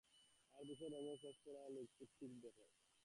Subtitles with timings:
[0.53, 2.63] আর ধূসর রঙয়ের স্ল্যাকস পড়া লোকটিকে দেখো।